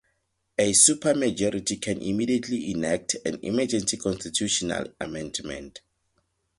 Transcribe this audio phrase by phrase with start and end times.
[0.57, 5.81] A supermajority can immediately enact an emergency constitutional amendment.